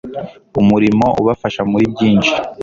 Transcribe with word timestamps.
umurimo 0.59 1.07
ubafasha 1.21 1.61
muri 1.71 1.85
byinshi 1.93 2.33